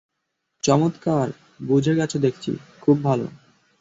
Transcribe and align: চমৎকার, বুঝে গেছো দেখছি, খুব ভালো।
চমৎকার, 0.63 1.27
বুঝে 1.65 1.93
গেছো 1.95 2.17
দেখছি, 2.19 2.51
খুব 2.81 2.97
ভালো। 3.03 3.27